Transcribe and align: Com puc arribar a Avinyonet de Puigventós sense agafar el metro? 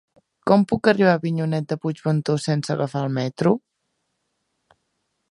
Com 0.51 0.61
puc 0.69 0.87
arribar 0.91 1.11
a 1.17 1.17
Avinyonet 1.19 1.67
de 1.73 1.77
Puigventós 1.83 2.47
sense 2.49 2.73
agafar 2.75 3.03
el 3.09 3.13
metro? 3.19 3.53